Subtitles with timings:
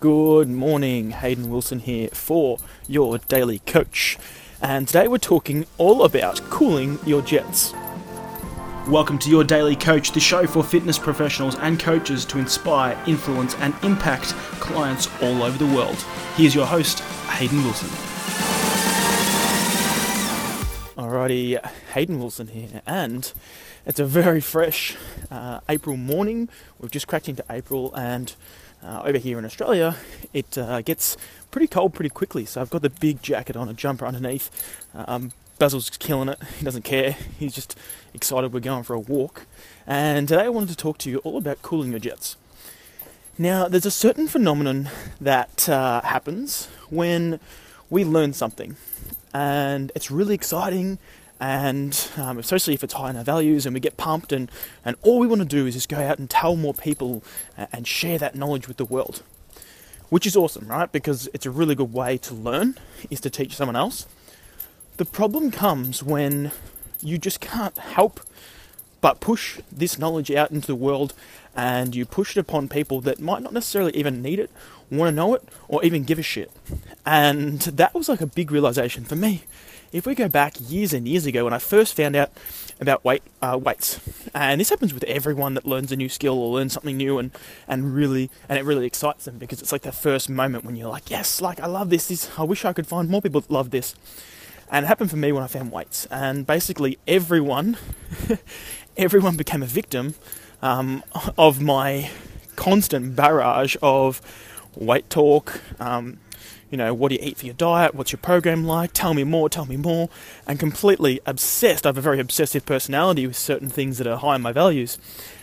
[0.00, 2.56] Good morning, Hayden Wilson here for
[2.88, 4.16] your daily coach.
[4.62, 7.74] And today we're talking all about cooling your jets.
[8.88, 13.54] Welcome to your daily coach, the show for fitness professionals and coaches to inspire, influence,
[13.56, 14.28] and impact
[14.58, 16.02] clients all over the world.
[16.34, 17.90] Here's your host, Hayden Wilson.
[20.96, 21.62] Alrighty,
[21.92, 23.30] Hayden Wilson here, and
[23.84, 24.96] it's a very fresh
[25.30, 26.48] uh, April morning.
[26.78, 28.34] We've just cracked into April, and
[28.82, 29.96] uh, over here in Australia,
[30.32, 31.16] it uh, gets
[31.50, 32.44] pretty cold pretty quickly.
[32.44, 34.50] So I've got the big jacket on, a jumper underneath.
[34.94, 36.42] Um, Basil's killing it.
[36.58, 37.12] He doesn't care.
[37.38, 37.78] He's just
[38.14, 39.46] excited we're going for a walk.
[39.86, 42.36] And today I wanted to talk to you all about cooling your jets.
[43.36, 44.90] Now, there's a certain phenomenon
[45.20, 47.40] that uh, happens when
[47.88, 48.76] we learn something,
[49.32, 50.98] and it's really exciting
[51.40, 54.50] and um, especially if it's high in our values and we get pumped and,
[54.84, 57.24] and all we want to do is just go out and tell more people
[57.72, 59.22] and share that knowledge with the world.
[60.10, 60.90] Which is awesome right?
[60.92, 64.06] Because it's a really good way to learn is to teach someone else.
[64.98, 66.52] The problem comes when
[67.00, 68.20] you just can't help
[69.00, 71.14] but push this knowledge out into the world
[71.56, 74.50] and you push it upon people that might not necessarily even need it
[74.90, 76.50] want to know it or even give a shit.
[77.06, 79.44] And that was like a big realization for me
[79.92, 82.30] if we go back years and years ago when I first found out
[82.80, 84.00] about weight uh, weights,
[84.34, 87.30] and this happens with everyone that learns a new skill or learns something new, and
[87.66, 90.88] and really and it really excites them because it's like the first moment when you're
[90.88, 92.08] like, yes, like I love this.
[92.08, 93.94] This I wish I could find more people that love this.
[94.72, 97.76] And it happened for me when I found weights, and basically everyone,
[98.96, 100.14] everyone became a victim
[100.62, 101.02] um,
[101.36, 102.10] of my
[102.54, 104.20] constant barrage of
[104.76, 105.60] weight talk.
[105.80, 106.18] Um,
[106.70, 107.94] you know, what do you eat for your diet?
[107.94, 108.92] What's your program like?
[108.92, 110.08] Tell me more, tell me more.
[110.46, 111.84] And completely obsessed.
[111.84, 114.98] I have a very obsessive personality with certain things that are high in my values.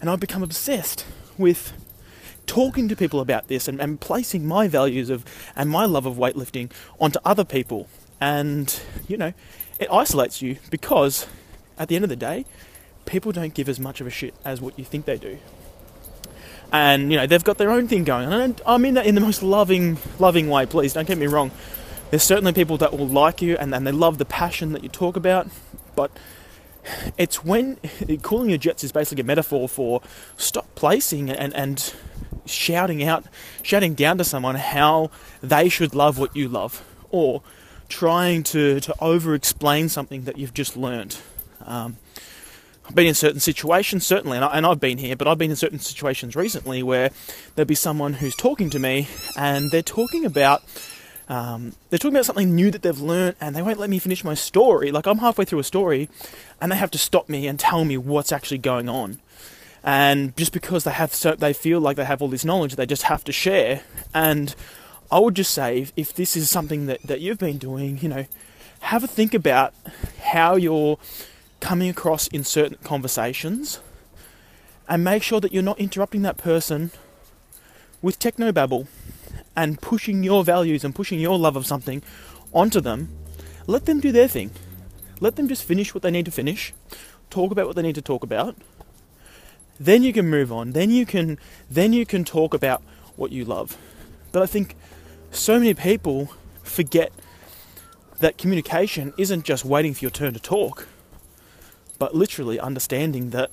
[0.00, 1.04] And I've become obsessed
[1.38, 1.72] with
[2.46, 6.16] talking to people about this and, and placing my values of and my love of
[6.16, 7.88] weightlifting onto other people.
[8.20, 9.32] And, you know,
[9.78, 11.26] it isolates you because
[11.78, 12.44] at the end of the day,
[13.06, 15.38] people don't give as much of a shit as what you think they do
[16.72, 18.40] and you know they've got their own thing going on.
[18.40, 20.66] And I mean that in the most loving, loving way.
[20.66, 21.50] Please don't get me wrong.
[22.10, 24.88] There's certainly people that will like you and, and they love the passion that you
[24.88, 25.48] talk about,
[25.94, 26.10] but
[27.16, 27.76] it's when
[28.22, 30.02] cooling your jets is basically a metaphor for
[30.36, 31.94] stop placing and, and
[32.44, 33.24] shouting out,
[33.62, 35.10] shouting down to someone how
[35.42, 37.42] they should love what you love, or
[37.88, 41.16] trying to, to over explain something that you've just learned.
[41.64, 41.96] Um,
[42.94, 45.78] been in certain situations, certainly, and, I, have been here, but I've been in certain
[45.78, 47.10] situations recently where
[47.54, 50.62] there'll be someone who's talking to me and they're talking about.
[51.28, 54.22] Um, they're talking about something new that they've learned and they won't let me finish
[54.22, 54.90] my story.
[54.90, 56.10] Like, I'm halfway through a story
[56.60, 59.20] and they have to stop me and tell me what's actually going on.
[59.84, 62.86] And just because they have so, they feel like they have all this knowledge, they
[62.86, 63.82] just have to share.
[64.12, 64.54] And
[65.10, 68.08] I would just say, if, if this is something that, that you've been doing, you
[68.08, 68.26] know,
[68.80, 69.74] have a think about
[70.22, 70.98] how you're
[71.62, 73.80] coming across in certain conversations
[74.88, 76.90] and make sure that you're not interrupting that person
[78.02, 78.88] with technobabble
[79.54, 82.02] and pushing your values and pushing your love of something
[82.52, 83.08] onto them.
[83.68, 84.50] Let them do their thing.
[85.20, 86.74] Let them just finish what they need to finish,
[87.30, 88.56] talk about what they need to talk about.
[89.78, 90.72] Then you can move on.
[90.72, 91.38] Then you can
[91.70, 92.82] then you can talk about
[93.14, 93.78] what you love.
[94.32, 94.74] But I think
[95.30, 96.34] so many people
[96.64, 97.12] forget
[98.18, 100.88] that communication isn't just waiting for your turn to talk
[102.02, 103.48] but literally understanding that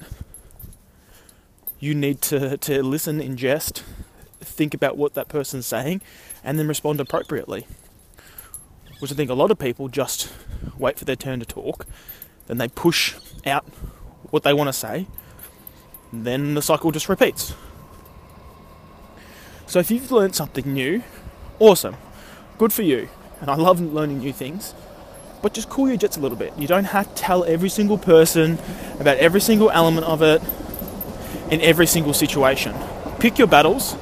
[1.80, 3.84] you need to, to listen, ingest,
[4.40, 6.02] think about what that person's saying,
[6.44, 7.68] and then respond appropriately.
[8.98, 10.34] Which I think a lot of people just
[10.80, 11.86] wait for their turn to talk,
[12.48, 13.14] then they push
[13.46, 13.66] out
[14.32, 15.06] what they want to say,
[16.12, 17.54] then the cycle just repeats.
[19.68, 21.04] So if you've learned something new,
[21.60, 21.98] awesome,
[22.58, 23.10] good for you,
[23.42, 24.74] and I love learning new things
[25.41, 26.53] but just cool your jets a little bit.
[26.57, 28.57] You don't have to tell every single person
[29.00, 30.41] about every single element of it
[31.51, 32.75] in every single situation.
[33.19, 33.95] Pick your battles,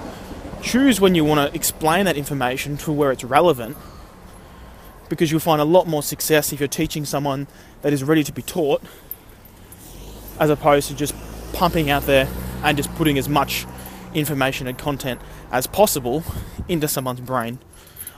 [0.61, 3.77] choose when you want to explain that information to where it's relevant,
[5.09, 7.47] because you'll find a lot more success if you're teaching someone
[7.81, 8.81] that is ready to be taught,
[10.39, 11.15] as opposed to just
[11.53, 12.27] pumping out there
[12.63, 13.65] and just putting as much
[14.13, 16.23] information and content as possible
[16.67, 17.59] into someone's brain.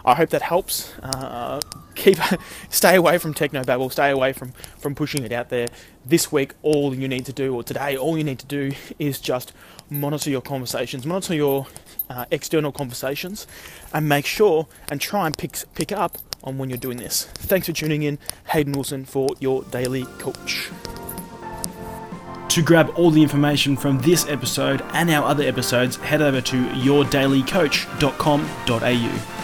[0.09, 0.91] I hope that helps.
[1.03, 1.59] Uh,
[1.95, 2.17] keep
[2.69, 3.89] stay away from techno babble.
[3.89, 5.67] Stay away from from pushing it out there.
[6.05, 9.19] This week, all you need to do, or today, all you need to do, is
[9.19, 9.53] just
[9.89, 11.67] monitor your conversations, monitor your
[12.09, 13.45] uh, external conversations,
[13.93, 17.25] and make sure and try and pick pick up on when you're doing this.
[17.25, 18.17] Thanks for tuning in,
[18.47, 20.69] Hayden Wilson, for your daily coach.
[22.49, 26.55] To grab all the information from this episode and our other episodes, head over to
[26.55, 29.38] yourdailycoach.com.au.